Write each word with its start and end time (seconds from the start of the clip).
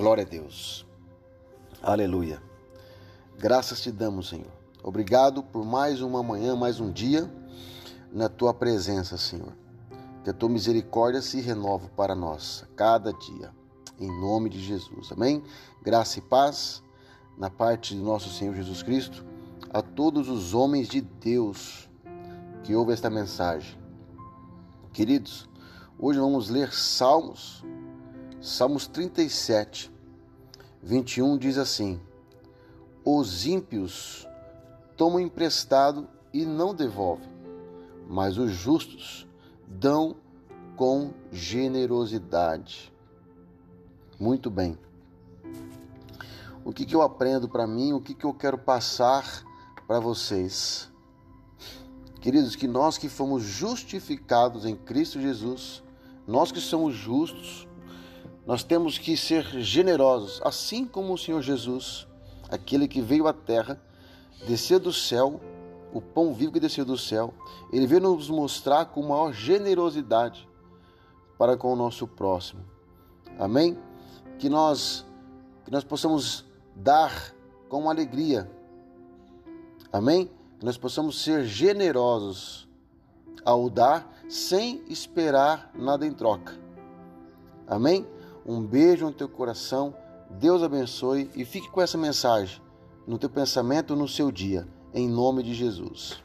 Glória 0.00 0.24
a 0.24 0.26
Deus. 0.26 0.86
Aleluia. 1.82 2.42
Graças 3.36 3.82
te 3.82 3.92
damos, 3.92 4.30
Senhor. 4.30 4.50
Obrigado 4.82 5.42
por 5.42 5.62
mais 5.62 6.00
uma 6.00 6.22
manhã, 6.22 6.56
mais 6.56 6.80
um 6.80 6.90
dia 6.90 7.30
na 8.10 8.26
tua 8.26 8.54
presença, 8.54 9.18
Senhor. 9.18 9.52
Que 10.24 10.30
a 10.30 10.32
tua 10.32 10.48
misericórdia 10.48 11.20
se 11.20 11.42
renova 11.42 11.86
para 11.90 12.14
nós 12.14 12.64
cada 12.74 13.12
dia. 13.12 13.54
Em 13.98 14.08
nome 14.22 14.48
de 14.48 14.58
Jesus. 14.58 15.12
Amém? 15.12 15.44
Graça 15.82 16.18
e 16.18 16.22
paz 16.22 16.82
na 17.36 17.50
parte 17.50 17.94
de 17.94 18.00
nosso 18.00 18.30
Senhor 18.30 18.54
Jesus 18.54 18.82
Cristo 18.82 19.22
a 19.70 19.82
todos 19.82 20.30
os 20.30 20.54
homens 20.54 20.88
de 20.88 21.02
Deus 21.02 21.90
que 22.64 22.74
ouvem 22.74 22.94
esta 22.94 23.10
mensagem. 23.10 23.78
Queridos, 24.94 25.46
hoje 25.98 26.18
vamos 26.18 26.48
ler 26.48 26.72
Salmos, 26.72 27.62
Salmos 28.42 28.86
37, 28.86 29.92
21 30.82 31.36
diz 31.36 31.58
assim: 31.58 32.00
os 33.04 33.44
ímpios 33.44 34.26
tomam 34.96 35.20
emprestado 35.20 36.08
e 36.32 36.46
não 36.46 36.74
devolvem, 36.74 37.28
mas 38.08 38.38
os 38.38 38.50
justos 38.52 39.28
dão 39.68 40.16
com 40.74 41.12
generosidade. 41.30 42.90
Muito 44.18 44.50
bem. 44.50 44.78
O 46.64 46.72
que, 46.72 46.86
que 46.86 46.96
eu 46.96 47.02
aprendo 47.02 47.46
para 47.46 47.66
mim, 47.66 47.92
o 47.92 48.00
que, 48.00 48.14
que 48.14 48.24
eu 48.24 48.32
quero 48.32 48.56
passar 48.56 49.44
para 49.86 50.00
vocês? 50.00 50.90
Queridos, 52.22 52.56
que 52.56 52.66
nós 52.66 52.96
que 52.96 53.10
fomos 53.10 53.42
justificados 53.42 54.64
em 54.64 54.76
Cristo 54.76 55.20
Jesus, 55.20 55.82
nós 56.26 56.50
que 56.50 56.60
somos 56.60 56.94
justos, 56.94 57.66
nós 58.46 58.62
temos 58.62 58.98
que 58.98 59.16
ser 59.16 59.44
generosos, 59.60 60.40
assim 60.44 60.84
como 60.84 61.14
o 61.14 61.18
Senhor 61.18 61.42
Jesus 61.42 62.06
aquele 62.50 62.88
que 62.88 63.00
veio 63.00 63.26
à 63.26 63.32
terra, 63.32 63.80
desceu 64.46 64.80
do 64.80 64.92
céu, 64.92 65.40
o 65.92 66.00
pão 66.00 66.34
vivo 66.34 66.52
que 66.52 66.60
desceu 66.60 66.84
do 66.84 66.98
céu, 66.98 67.32
ele 67.72 67.86
veio 67.86 68.00
nos 68.00 68.28
mostrar 68.28 68.86
com 68.86 69.02
maior 69.02 69.32
generosidade 69.32 70.48
para 71.38 71.56
com 71.56 71.72
o 71.72 71.76
nosso 71.76 72.06
próximo. 72.06 72.62
Amém? 73.38 73.78
Que 74.38 74.48
nós 74.48 75.06
que 75.64 75.70
nós 75.70 75.84
possamos 75.84 76.44
dar 76.74 77.34
com 77.68 77.88
alegria. 77.88 78.50
Amém? 79.92 80.30
Que 80.58 80.64
nós 80.64 80.76
possamos 80.76 81.22
ser 81.22 81.44
generosos 81.44 82.68
ao 83.44 83.70
dar 83.70 84.10
sem 84.28 84.82
esperar 84.88 85.70
nada 85.74 86.06
em 86.06 86.12
troca. 86.12 86.58
Amém? 87.66 88.06
Um 88.50 88.66
beijo 88.66 89.06
no 89.06 89.12
teu 89.12 89.28
coração. 89.28 89.94
Deus 90.28 90.60
abençoe 90.64 91.30
e 91.36 91.44
fique 91.44 91.70
com 91.70 91.80
essa 91.80 91.96
mensagem 91.96 92.60
no 93.06 93.16
teu 93.16 93.30
pensamento 93.30 93.94
no 93.94 94.08
seu 94.08 94.32
dia, 94.32 94.66
em 94.92 95.08
nome 95.08 95.44
de 95.44 95.54
Jesus. 95.54 96.20